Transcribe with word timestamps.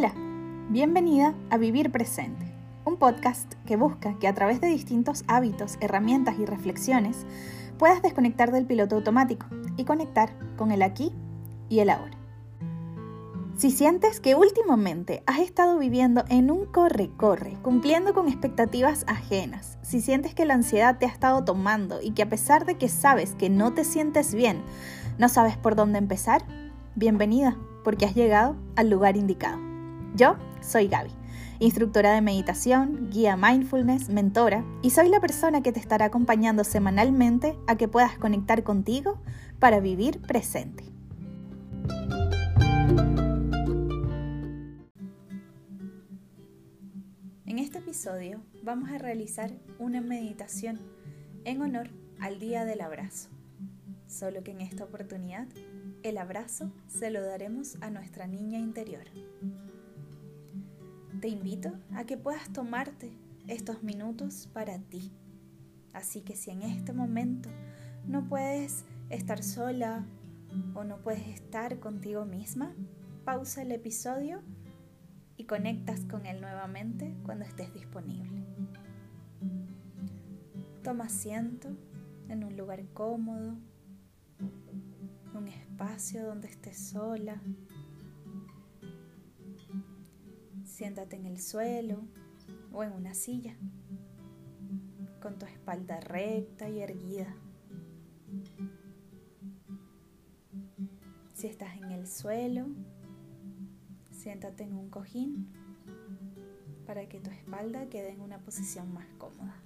Hola, 0.00 0.14
bienvenida 0.68 1.34
a 1.50 1.58
Vivir 1.58 1.90
Presente, 1.90 2.46
un 2.84 2.98
podcast 2.98 3.54
que 3.66 3.74
busca 3.74 4.16
que 4.20 4.28
a 4.28 4.32
través 4.32 4.60
de 4.60 4.68
distintos 4.68 5.24
hábitos, 5.26 5.76
herramientas 5.80 6.38
y 6.38 6.46
reflexiones 6.46 7.26
puedas 7.78 8.00
desconectar 8.00 8.52
del 8.52 8.64
piloto 8.64 8.94
automático 8.94 9.46
y 9.76 9.84
conectar 9.84 10.30
con 10.56 10.70
el 10.70 10.82
aquí 10.82 11.10
y 11.68 11.80
el 11.80 11.90
ahora. 11.90 12.16
Si 13.56 13.72
sientes 13.72 14.20
que 14.20 14.36
últimamente 14.36 15.24
has 15.26 15.40
estado 15.40 15.76
viviendo 15.80 16.22
en 16.28 16.52
un 16.52 16.66
corre-corre, 16.66 17.56
cumpliendo 17.62 18.14
con 18.14 18.28
expectativas 18.28 19.02
ajenas, 19.08 19.78
si 19.82 20.00
sientes 20.00 20.32
que 20.32 20.44
la 20.44 20.54
ansiedad 20.54 20.98
te 20.98 21.06
ha 21.06 21.08
estado 21.08 21.42
tomando 21.42 22.00
y 22.00 22.12
que 22.12 22.22
a 22.22 22.28
pesar 22.28 22.66
de 22.66 22.78
que 22.78 22.88
sabes 22.88 23.34
que 23.34 23.50
no 23.50 23.74
te 23.74 23.82
sientes 23.82 24.32
bien, 24.32 24.62
no 25.18 25.28
sabes 25.28 25.56
por 25.56 25.74
dónde 25.74 25.98
empezar, 25.98 26.44
bienvenida, 26.94 27.58
porque 27.82 28.06
has 28.06 28.14
llegado 28.14 28.54
al 28.76 28.90
lugar 28.90 29.16
indicado. 29.16 29.67
Yo 30.14 30.36
soy 30.60 30.88
Gaby, 30.88 31.10
instructora 31.60 32.12
de 32.12 32.20
meditación, 32.20 33.10
guía 33.10 33.36
mindfulness, 33.36 34.08
mentora, 34.08 34.64
y 34.82 34.90
soy 34.90 35.08
la 35.08 35.20
persona 35.20 35.62
que 35.62 35.72
te 35.72 35.80
estará 35.80 36.06
acompañando 36.06 36.64
semanalmente 36.64 37.56
a 37.66 37.76
que 37.76 37.88
puedas 37.88 38.18
conectar 38.18 38.62
contigo 38.64 39.20
para 39.58 39.80
vivir 39.80 40.20
presente. 40.22 40.84
En 47.46 47.58
este 47.58 47.78
episodio 47.78 48.40
vamos 48.62 48.90
a 48.90 48.98
realizar 48.98 49.52
una 49.78 50.00
meditación 50.00 50.80
en 51.44 51.62
honor 51.62 51.90
al 52.20 52.38
Día 52.38 52.64
del 52.64 52.80
Abrazo. 52.80 53.28
Solo 54.06 54.42
que 54.42 54.52
en 54.52 54.62
esta 54.62 54.84
oportunidad 54.84 55.46
el 56.02 56.18
abrazo 56.18 56.72
se 56.86 57.10
lo 57.10 57.20
daremos 57.20 57.76
a 57.80 57.90
nuestra 57.90 58.26
niña 58.26 58.58
interior. 58.58 59.04
Te 61.20 61.26
invito 61.26 61.72
a 61.94 62.04
que 62.04 62.16
puedas 62.16 62.52
tomarte 62.52 63.10
estos 63.48 63.82
minutos 63.82 64.48
para 64.52 64.78
ti. 64.78 65.12
Así 65.92 66.20
que 66.20 66.36
si 66.36 66.52
en 66.52 66.62
este 66.62 66.92
momento 66.92 67.48
no 68.06 68.28
puedes 68.28 68.84
estar 69.10 69.42
sola 69.42 70.06
o 70.74 70.84
no 70.84 70.98
puedes 70.98 71.26
estar 71.26 71.80
contigo 71.80 72.24
misma, 72.24 72.72
pausa 73.24 73.62
el 73.62 73.72
episodio 73.72 74.42
y 75.36 75.44
conectas 75.44 76.04
con 76.04 76.24
él 76.24 76.40
nuevamente 76.40 77.16
cuando 77.24 77.44
estés 77.44 77.74
disponible. 77.74 78.44
Toma 80.84 81.06
asiento 81.06 81.68
en 82.28 82.44
un 82.44 82.56
lugar 82.56 82.84
cómodo, 82.94 83.56
un 85.34 85.48
espacio 85.48 86.26
donde 86.26 86.46
estés 86.46 86.78
sola. 86.78 87.42
Siéntate 90.78 91.16
en 91.16 91.26
el 91.26 91.40
suelo 91.40 92.04
o 92.72 92.84
en 92.84 92.92
una 92.92 93.12
silla, 93.12 93.56
con 95.20 95.36
tu 95.36 95.44
espalda 95.44 95.98
recta 95.98 96.70
y 96.70 96.78
erguida. 96.78 97.34
Si 101.34 101.48
estás 101.48 101.76
en 101.78 101.90
el 101.90 102.06
suelo, 102.06 102.68
siéntate 104.12 104.62
en 104.62 104.74
un 104.74 104.88
cojín 104.88 105.48
para 106.86 107.08
que 107.08 107.18
tu 107.18 107.30
espalda 107.30 107.88
quede 107.88 108.10
en 108.10 108.20
una 108.20 108.38
posición 108.38 108.94
más 108.94 109.08
cómoda. 109.18 109.60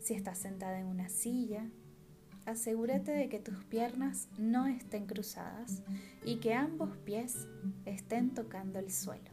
Si 0.00 0.14
estás 0.14 0.38
sentada 0.38 0.80
en 0.80 0.86
una 0.86 1.10
silla, 1.10 1.70
asegúrate 2.46 3.10
de 3.10 3.28
que 3.28 3.40
tus 3.40 3.64
piernas 3.64 4.28
no 4.38 4.66
estén 4.66 5.06
cruzadas 5.06 5.82
y 6.24 6.36
que 6.36 6.54
ambos 6.54 6.96
pies 6.98 7.48
estén 7.84 8.32
tocando 8.34 8.78
el 8.78 8.90
suelo. 8.90 9.30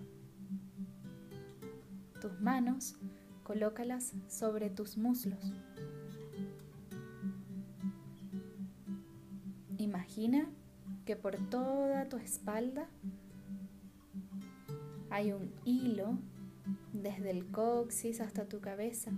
Tus 2.20 2.42
manos 2.42 2.96
colócalas 3.44 4.14
sobre 4.28 4.70
tus 4.70 4.98
muslos. 4.98 5.54
Imagina 9.78 10.50
que 11.06 11.16
por 11.16 11.38
toda 11.50 12.10
tu 12.10 12.18
espalda 12.18 12.88
hay 15.10 15.34
un 15.34 15.54
hilo 15.66 16.18
desde 16.94 17.30
el 17.30 17.46
coxis 17.52 18.22
hasta 18.22 18.48
tu 18.48 18.60
cabeza 18.60 19.12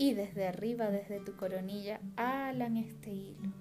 y 0.00 0.14
desde 0.14 0.48
arriba, 0.48 0.88
desde 0.88 1.20
tu 1.20 1.36
coronilla, 1.36 2.00
alan 2.16 2.78
este 2.78 3.10
hilo, 3.12 3.52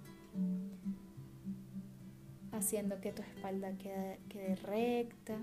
haciendo 2.54 3.02
que 3.02 3.12
tu 3.12 3.22
espalda 3.22 3.78
quede, 3.78 4.56
recta, 4.56 5.38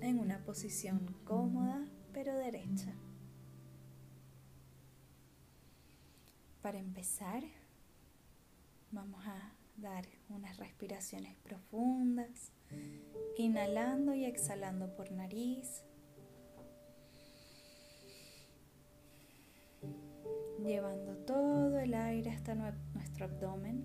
en 0.00 0.20
una 0.20 0.38
posición 0.44 1.12
cómoda 1.24 1.84
pero 2.12 2.36
derecha. 2.36 2.94
Para 6.62 6.78
empezar, 6.78 7.42
vamos 8.92 9.26
a 9.26 9.54
dar 9.76 10.04
unas 10.28 10.56
respiraciones 10.58 11.34
profundas, 11.38 12.52
inhalando 13.38 14.14
y 14.14 14.24
exhalando 14.24 14.94
por 14.94 15.10
nariz. 15.10 15.82
Llevando 20.64 21.14
todo 21.18 21.78
el 21.78 21.94
aire 21.94 22.30
hasta 22.30 22.54
nuestro 22.54 23.26
abdomen. 23.26 23.84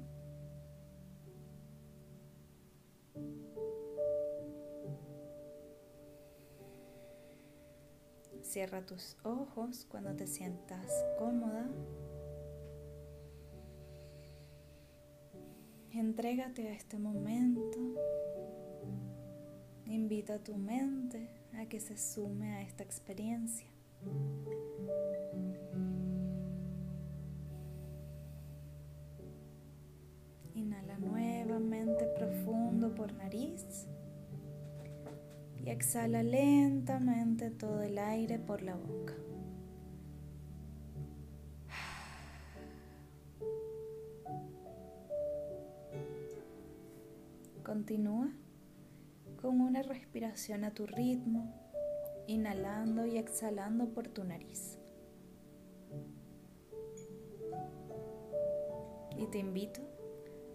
Cierra 8.41 8.85
tus 8.85 9.17
ojos 9.23 9.85
cuando 9.89 10.15
te 10.15 10.25
sientas 10.25 11.05
cómoda. 11.19 11.69
Entrégate 15.91 16.69
a 16.69 16.73
este 16.73 16.97
momento. 16.97 17.77
Invita 19.85 20.35
a 20.35 20.39
tu 20.39 20.55
mente 20.55 21.29
a 21.53 21.65
que 21.67 21.79
se 21.79 21.97
sume 21.97 22.55
a 22.55 22.61
esta 22.61 22.83
experiencia. 22.83 23.67
Y 35.63 35.69
exhala 35.69 36.23
lentamente 36.23 37.51
todo 37.51 37.81
el 37.81 37.97
aire 37.97 38.39
por 38.39 38.61
la 38.61 38.75
boca. 38.75 39.13
Continúa 47.63 48.31
con 49.41 49.61
una 49.61 49.83
respiración 49.83 50.63
a 50.63 50.73
tu 50.73 50.85
ritmo, 50.85 51.53
inhalando 52.27 53.05
y 53.05 53.17
exhalando 53.17 53.89
por 53.89 54.07
tu 54.07 54.23
nariz. 54.23 54.79
Y 59.17 59.27
te 59.27 59.37
invito 59.37 59.81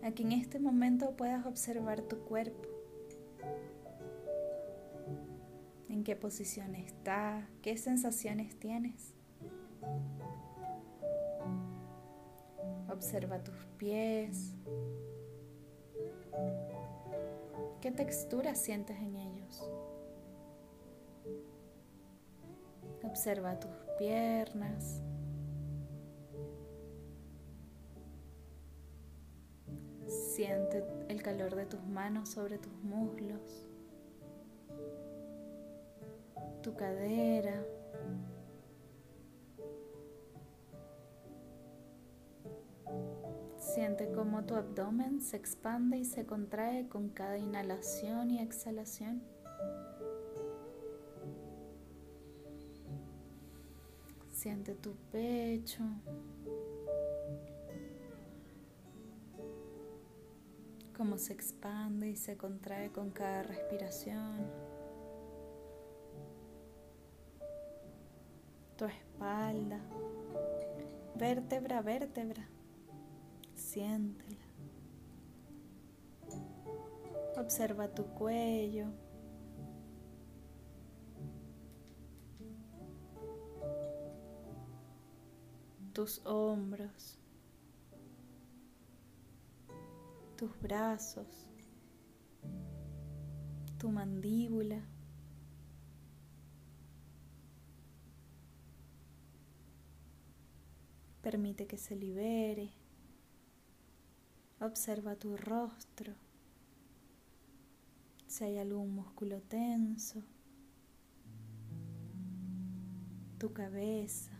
a 0.03 0.11
que 0.11 0.23
en 0.23 0.33
este 0.33 0.59
momento 0.59 1.17
puedas 1.17 1.47
observar 1.47 2.03
tu 2.03 2.19
cuerpo. 2.25 2.74
En 5.89 6.03
qué 6.05 6.17
posición 6.17 6.75
está, 6.75 7.49
qué 7.63 7.77
sensaciones 7.77 8.59
tienes. 8.59 9.15
Observa 12.91 13.43
tus 13.43 13.57
pies. 13.79 14.55
¿Qué 17.81 17.91
textura 17.91 18.55
sientes 18.55 18.97
en 18.99 19.17
ellos? 19.17 19.71
Observa 23.03 23.61
tus 23.61 23.71
piernas. 23.99 25.03
Siente 30.35 30.83
el 31.09 31.23
calor 31.23 31.55
de 31.55 31.65
tus 31.65 31.85
manos 31.85 32.31
sobre 32.31 32.59
tus 32.59 32.73
muslos, 32.83 33.69
tu 36.61 36.75
cadera. 36.75 37.65
Siente 43.59 44.11
cómo 44.11 44.43
tu 44.43 44.57
abdomen 44.57 45.21
se 45.21 45.37
expande 45.37 45.99
y 45.99 46.05
se 46.05 46.27
contrae 46.27 46.89
con 46.89 47.11
cada 47.11 47.39
inhalación 47.39 48.33
y 48.33 48.41
exhalación. 48.41 49.23
Siente 54.33 54.75
tu 54.75 54.97
pecho, 55.13 55.85
cómo 60.97 61.19
se 61.19 61.33
expande 61.33 62.09
y 62.09 62.17
se 62.17 62.37
contrae 62.37 62.91
con 62.91 63.11
cada 63.11 63.43
respiración. 63.43 64.47
Tu 68.77 68.87
espalda, 68.87 69.81
vértebra 71.17 71.83
vértebra, 71.83 72.49
siéntela. 73.55 74.45
Observa 77.37 77.89
tu 77.89 78.07
cuello. 78.07 78.87
Tus 85.93 86.25
hombros. 86.25 87.24
Tus 90.37 90.61
brazos. 90.61 91.27
Tu 93.79 93.91
mandíbula. 93.91 94.81
Permite 101.23 101.67
que 101.67 101.79
se 101.79 101.97
libere. 101.97 102.71
Observa 104.61 105.17
tu 105.17 105.37
rostro 105.37 106.15
si 108.35 108.43
hay 108.43 108.59
algún 108.59 108.93
músculo 108.93 109.41
tenso, 109.43 110.21
tu 113.39 113.53
cabeza. 113.53 114.34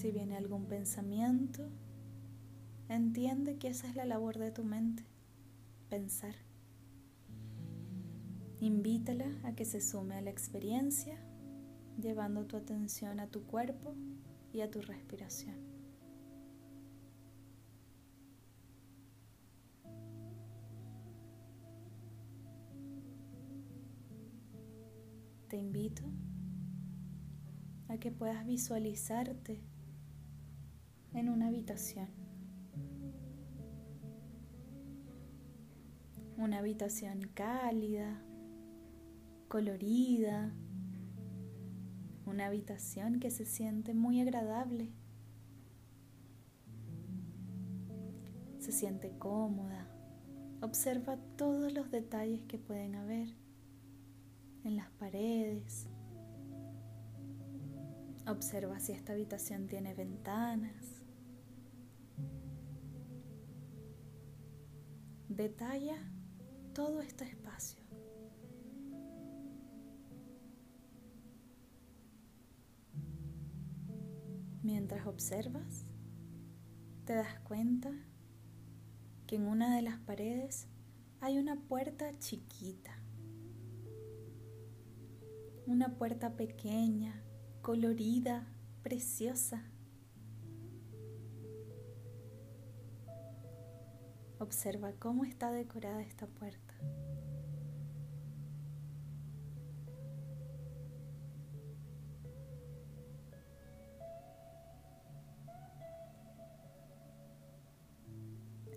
Si 0.00 0.12
viene 0.12 0.34
algún 0.34 0.64
pensamiento, 0.64 1.68
entiende 2.88 3.58
que 3.58 3.68
esa 3.68 3.86
es 3.86 3.96
la 3.96 4.06
labor 4.06 4.38
de 4.38 4.50
tu 4.50 4.64
mente, 4.64 5.04
pensar. 5.90 6.34
Invítala 8.60 9.26
a 9.44 9.54
que 9.54 9.66
se 9.66 9.82
sume 9.82 10.14
a 10.14 10.22
la 10.22 10.30
experiencia, 10.30 11.18
llevando 12.00 12.46
tu 12.46 12.56
atención 12.56 13.20
a 13.20 13.26
tu 13.26 13.42
cuerpo 13.42 13.94
y 14.54 14.62
a 14.62 14.70
tu 14.70 14.80
respiración. 14.80 15.68
te 25.48 25.56
invito 25.56 26.04
a 27.88 27.98
que 27.98 28.12
puedas 28.12 28.46
visualizarte 28.46 29.60
en 31.14 31.28
una 31.28 31.48
habitación. 31.48 32.08
Una 36.36 36.58
habitación 36.58 37.30
cálida, 37.34 38.22
colorida, 39.48 40.52
una 42.24 42.46
habitación 42.46 43.20
que 43.20 43.30
se 43.30 43.44
siente 43.44 43.92
muy 43.92 44.20
agradable. 44.20 44.92
Se 48.58 48.72
siente 48.72 49.10
cómoda. 49.18 49.86
Observa 50.62 51.16
todos 51.36 51.72
los 51.72 51.90
detalles 51.90 52.42
que 52.42 52.58
pueden 52.58 52.94
haber 52.94 53.28
en 54.64 54.76
las 54.76 54.90
paredes. 54.90 55.88
Observa 58.26 58.78
si 58.78 58.92
esta 58.92 59.12
habitación 59.12 59.66
tiene 59.66 59.94
ventanas. 59.94 60.99
Detalla 65.30 65.96
todo 66.74 67.00
este 67.00 67.24
espacio. 67.24 67.82
Mientras 74.62 75.06
observas, 75.06 75.86
te 77.06 77.14
das 77.14 77.40
cuenta 77.40 77.90
que 79.26 79.36
en 79.36 79.46
una 79.46 79.74
de 79.74 79.80
las 79.80 79.98
paredes 80.00 80.68
hay 81.20 81.38
una 81.38 81.56
puerta 81.56 82.18
chiquita 82.18 83.00
una 85.70 85.96
puerta 85.96 86.36
pequeña, 86.36 87.22
colorida, 87.62 88.44
preciosa. 88.82 89.62
Observa 94.40 94.92
cómo 94.98 95.26
está 95.26 95.50
decorada 95.52 96.00
esta 96.00 96.26
puerta. 96.26 96.74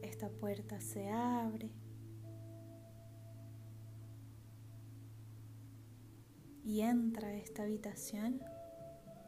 Esta 0.02 0.30
puerta 0.30 0.82
se 0.82 1.10
abre 1.10 1.72
y 6.66 6.82
entra 6.82 7.30
a 7.30 7.34
esta 7.36 7.64
habitación 7.64 8.42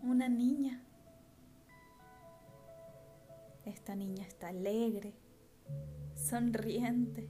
una 0.03 0.27
niña. 0.27 0.83
Esta 3.63 3.95
niña 3.95 4.27
está 4.27 4.49
alegre, 4.49 5.13
sonriente, 6.25 7.29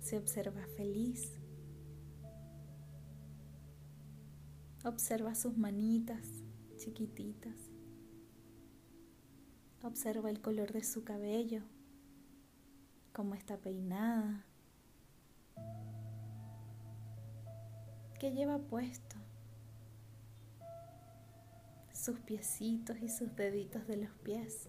se 0.00 0.18
observa 0.18 0.66
feliz. 0.76 1.40
Observa 4.84 5.34
sus 5.34 5.56
manitas 5.56 6.26
chiquititas. 6.76 7.56
Observa 9.82 10.28
el 10.30 10.40
color 10.40 10.72
de 10.72 10.84
su 10.84 11.02
cabello, 11.02 11.62
cómo 13.12 13.34
está 13.34 13.56
peinada. 13.56 14.46
que 18.18 18.30
lleva 18.30 18.56
puesto, 18.56 19.16
sus 21.92 22.20
piecitos 22.20 22.96
y 23.02 23.08
sus 23.08 23.34
deditos 23.34 23.88
de 23.88 23.96
los 23.96 24.12
pies. 24.18 24.68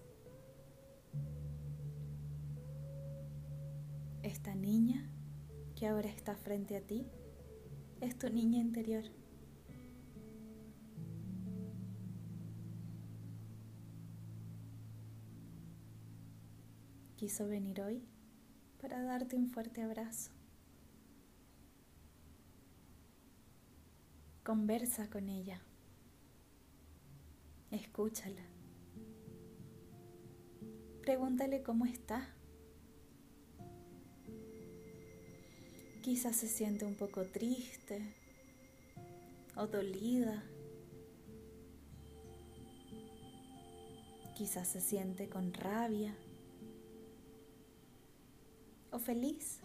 Esta 4.54 4.66
niña 4.68 5.10
que 5.74 5.88
ahora 5.88 6.08
está 6.08 6.36
frente 6.36 6.76
a 6.76 6.80
ti 6.80 7.08
es 8.00 8.16
tu 8.16 8.30
niña 8.30 8.60
interior. 8.60 9.02
Quiso 17.16 17.48
venir 17.48 17.80
hoy 17.80 18.04
para 18.80 19.02
darte 19.02 19.34
un 19.34 19.48
fuerte 19.48 19.82
abrazo. 19.82 20.30
Conversa 24.44 25.10
con 25.10 25.28
ella. 25.28 25.60
Escúchala. 27.72 28.46
Pregúntale 31.02 31.64
cómo 31.64 31.86
está. 31.86 32.36
Quizás 36.04 36.36
se 36.36 36.48
siente 36.48 36.84
un 36.84 36.96
poco 36.96 37.24
triste 37.24 37.98
o 39.56 39.66
dolida. 39.66 40.44
Quizás 44.36 44.68
se 44.68 44.82
siente 44.82 45.30
con 45.30 45.54
rabia 45.54 46.14
o 48.90 48.98
feliz. 48.98 49.60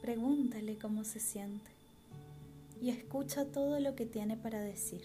Pregúntale 0.00 0.78
cómo 0.78 1.04
se 1.04 1.20
siente 1.20 1.70
y 2.80 2.88
escucha 2.88 3.44
todo 3.44 3.80
lo 3.80 3.94
que 3.96 4.06
tiene 4.06 4.38
para 4.38 4.62
decir. 4.62 5.02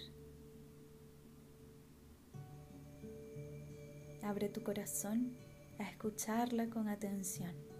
Abre 4.24 4.48
tu 4.48 4.64
corazón 4.64 5.36
a 5.80 5.90
escucharla 5.90 6.70
con 6.70 6.88
atención. 6.88 7.75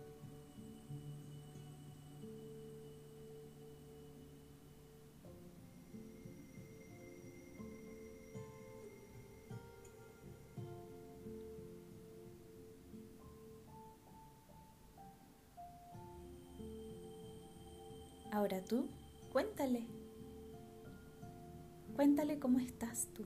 Tú. 23.14 23.26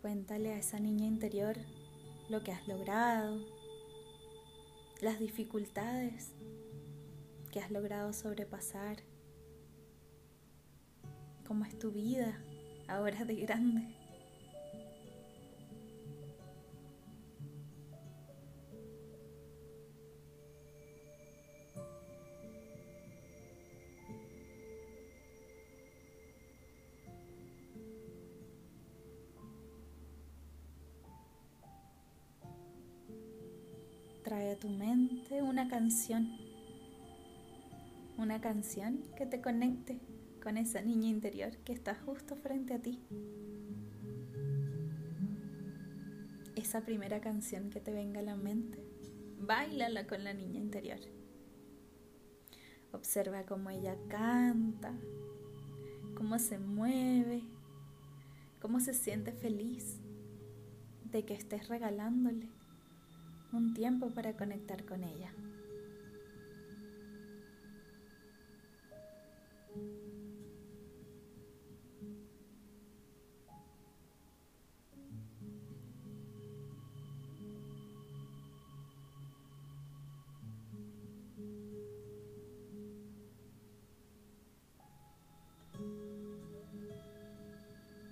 Cuéntale 0.00 0.52
a 0.52 0.58
esa 0.58 0.78
niña 0.78 1.06
interior 1.06 1.56
lo 2.28 2.44
que 2.44 2.52
has 2.52 2.68
logrado, 2.68 3.40
las 5.00 5.18
dificultades 5.18 6.32
que 7.50 7.58
has 7.58 7.70
logrado 7.70 8.12
sobrepasar, 8.12 8.98
cómo 11.46 11.64
es 11.64 11.76
tu 11.78 11.90
vida 11.90 12.40
ahora 12.86 13.24
de 13.24 13.34
grande. 13.34 13.97
Trae 34.28 34.50
a 34.50 34.58
tu 34.58 34.68
mente 34.68 35.40
una 35.40 35.68
canción, 35.68 36.36
una 38.18 38.42
canción 38.42 39.02
que 39.16 39.24
te 39.24 39.40
conecte 39.40 40.00
con 40.42 40.58
esa 40.58 40.82
niña 40.82 41.08
interior 41.08 41.56
que 41.64 41.72
está 41.72 41.94
justo 41.94 42.36
frente 42.36 42.74
a 42.74 42.78
ti. 42.78 43.00
Esa 46.56 46.82
primera 46.82 47.22
canción 47.22 47.70
que 47.70 47.80
te 47.80 47.90
venga 47.90 48.20
a 48.20 48.22
la 48.22 48.36
mente, 48.36 48.84
bailala 49.40 50.06
con 50.06 50.22
la 50.24 50.34
niña 50.34 50.60
interior. 50.60 51.00
Observa 52.92 53.44
cómo 53.44 53.70
ella 53.70 53.96
canta, 54.10 54.92
cómo 56.14 56.38
se 56.38 56.58
mueve, 56.58 57.44
cómo 58.60 58.78
se 58.80 58.92
siente 58.92 59.32
feliz 59.32 60.00
de 61.10 61.24
que 61.24 61.32
estés 61.32 61.68
regalándole 61.68 62.57
un 63.52 63.74
tiempo 63.74 64.10
para 64.10 64.36
conectar 64.36 64.84
con 64.84 65.04
ella. 65.04 65.32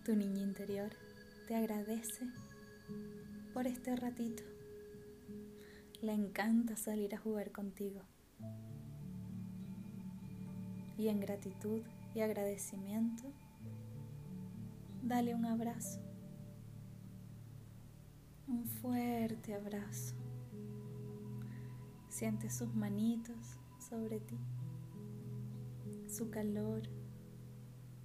Tu 0.05 0.15
niña 0.15 0.41
interior 0.41 0.91
te 1.49 1.57
agradece 1.57 2.27
por 3.53 3.67
este 3.67 3.97
ratito. 3.97 4.56
Le 6.03 6.13
encanta 6.13 6.77
salir 6.77 7.15
a 7.15 7.19
jugar 7.19 7.53
contigo. 7.53 8.03
Y 10.99 11.09
en 11.09 11.21
gratitud 11.21 11.83
y 12.15 12.21
agradecimiento, 12.21 13.25
dale 15.03 15.35
un 15.35 15.47
abrazo. 15.47 16.01
Un 18.47 18.65
fuerte 18.65 19.55
abrazo. 19.55 20.15
Siente 22.09 22.51
sus 22.51 22.75
manitos 22.75 23.59
sobre 23.79 24.21
ti, 24.21 24.39
su 26.09 26.31
calor, 26.31 26.83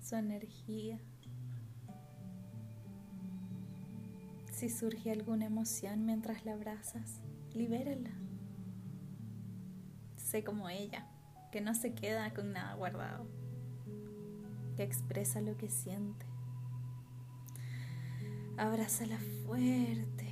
su 0.02 0.16
energía. 0.16 1.00
Si 4.52 4.70
surge 4.70 5.12
alguna 5.12 5.46
emoción 5.46 6.06
mientras 6.06 6.46
la 6.46 6.54
abrazas, 6.54 7.22
libérala. 7.54 8.12
Sé 10.16 10.44
como 10.44 10.70
ella, 10.70 11.08
que 11.52 11.62
no 11.62 11.76
se 11.76 11.94
queda 11.94 12.34
con 12.34 12.54
nada 12.54 12.74
guardado, 12.76 13.28
que 14.78 14.84
expresa 14.84 15.42
lo 15.42 15.58
que 15.58 15.70
siente. 15.70 16.26
Abrázala 18.58 19.18
fuerte. 19.46 20.28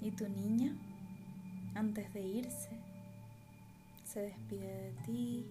Y 0.00 0.10
tu 0.10 0.28
niña, 0.28 0.72
antes 1.74 2.12
de 2.12 2.22
irse, 2.22 2.70
se 4.04 4.20
despide 4.20 4.66
de 4.66 4.92
ti, 5.04 5.46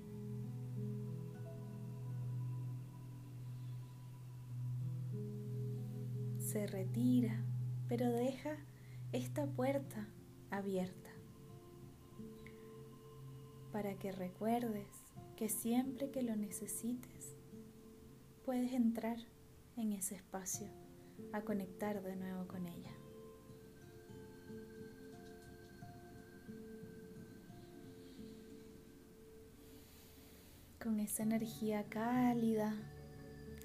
se 6.52 6.68
retira, 6.68 7.42
pero 7.88 8.12
deja 8.12 8.58
esta 9.14 9.46
puerta 9.46 10.06
abierta 10.50 11.10
para 13.72 13.94
que 13.96 14.12
recuerdes 14.12 14.90
que 15.38 15.48
siempre 15.48 16.12
que 16.12 16.24
lo 16.24 16.36
necesites, 16.36 17.38
puedes 18.44 18.74
entrar 18.74 19.18
en 19.78 19.94
ese 19.94 20.16
espacio 20.16 20.68
a 21.32 21.42
conectar 21.42 22.04
de 22.04 22.18
nuevo 22.18 22.46
con 22.48 22.68
ella. 22.68 22.92
Con 30.84 31.00
esa 31.00 31.24
energía 31.24 31.86
cálida 31.86 32.74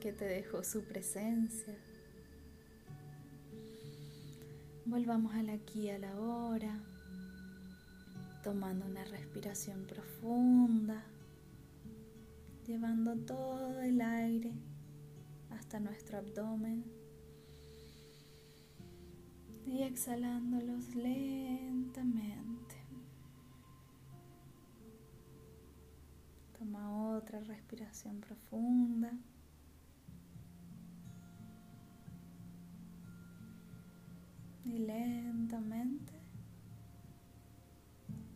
que 0.01 0.13
te 0.13 0.27
dejó 0.27 0.63
su 0.63 0.85
presencia, 0.85 1.75
Volvamos 4.89 5.35
al 5.35 5.49
aquí 5.51 5.91
a 5.91 5.99
la 5.99 6.17
hora, 6.17 6.79
tomando 8.45 8.87
una 8.87 9.05
respiración 9.05 9.85
profunda, 9.85 11.03
llevando 12.65 13.17
todo 13.17 13.81
el 13.81 14.01
aire 14.01 14.53
hasta 15.51 15.81
nuestro 15.81 16.19
abdomen 16.19 16.85
y 19.67 19.83
exhalándolos 19.83 20.95
lentamente. 20.95 22.77
Toma 26.57 27.17
otra 27.17 27.41
respiración 27.41 28.21
profunda. 28.21 29.11
Lentamente 34.79 36.13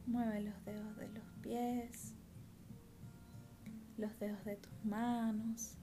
mueve 0.06 0.40
los 0.42 0.64
dedos 0.64 0.96
de 0.96 1.08
los 1.08 1.24
pies, 1.42 2.14
los 3.96 4.18
dedos 4.18 4.44
de 4.44 4.56
tus 4.56 4.84
manos, 4.84 5.74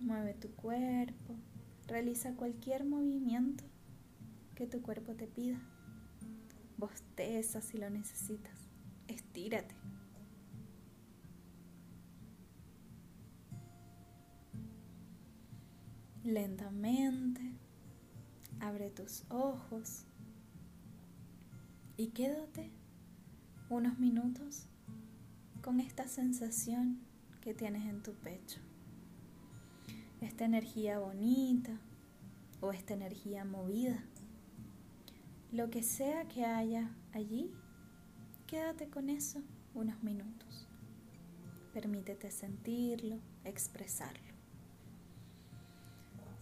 mueve 0.00 0.34
tu 0.34 0.50
cuerpo, 0.54 1.34
realiza 1.86 2.36
cualquier 2.36 2.84
movimiento 2.84 3.64
que 4.54 4.66
tu 4.66 4.82
cuerpo 4.82 5.14
te 5.14 5.26
pida. 5.26 5.60
Bosteza 6.76 7.60
si 7.60 7.78
lo 7.78 7.90
necesitas, 7.90 8.68
estírate. 9.08 9.74
Lentamente 16.24 17.42
abre 18.58 18.88
tus 18.88 19.24
ojos 19.28 20.06
y 21.98 22.08
quédate 22.08 22.70
unos 23.68 23.98
minutos 23.98 24.64
con 25.60 25.80
esta 25.80 26.08
sensación 26.08 26.98
que 27.42 27.52
tienes 27.52 27.86
en 27.86 28.02
tu 28.02 28.14
pecho. 28.14 28.58
Esta 30.22 30.46
energía 30.46 30.98
bonita 30.98 31.78
o 32.62 32.72
esta 32.72 32.94
energía 32.94 33.44
movida. 33.44 34.02
Lo 35.52 35.68
que 35.68 35.82
sea 35.82 36.26
que 36.26 36.46
haya 36.46 36.90
allí, 37.12 37.52
quédate 38.46 38.88
con 38.88 39.10
eso 39.10 39.42
unos 39.74 40.02
minutos. 40.02 40.66
Permítete 41.74 42.30
sentirlo, 42.30 43.18
expresarlo. 43.44 44.33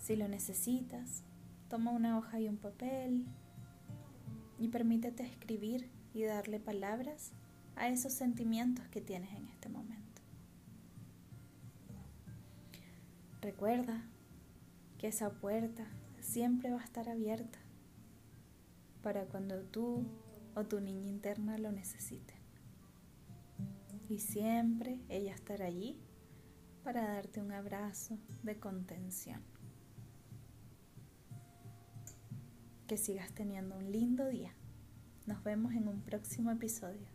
Si 0.02 0.16
lo 0.16 0.26
necesitas, 0.26 1.22
toma 1.68 1.92
una 1.92 2.18
hoja 2.18 2.40
y 2.40 2.48
un 2.48 2.56
papel 2.56 3.24
y 4.58 4.66
permítete 4.66 5.22
escribir 5.22 5.88
y 6.12 6.24
darle 6.24 6.58
palabras 6.58 7.30
a 7.76 7.86
esos 7.88 8.12
sentimientos 8.12 8.84
que 8.88 9.00
tienes 9.00 9.32
en 9.32 9.46
este 9.46 9.68
momento. 9.68 10.20
Recuerda 13.40 14.02
que 14.98 15.06
esa 15.06 15.30
puerta 15.30 15.86
siempre 16.18 16.72
va 16.72 16.80
a 16.80 16.84
estar 16.84 17.08
abierta 17.08 17.60
para 19.04 19.26
cuando 19.26 19.62
tú 19.62 20.04
o 20.56 20.64
tu 20.64 20.80
niña 20.80 21.10
interna 21.10 21.58
lo 21.58 21.70
necesiten. 21.70 22.38
Y 24.08 24.18
siempre 24.18 24.98
ella 25.08 25.32
estará 25.32 25.66
allí 25.66 25.96
para 26.82 27.06
darte 27.06 27.40
un 27.40 27.52
abrazo 27.52 28.18
de 28.42 28.58
contención. 28.58 29.51
que 32.92 32.98
sigas 32.98 33.32
teniendo 33.32 33.74
un 33.74 33.90
lindo 33.90 34.28
día. 34.28 34.52
Nos 35.24 35.42
vemos 35.42 35.72
en 35.72 35.88
un 35.88 36.02
próximo 36.02 36.50
episodio. 36.50 37.08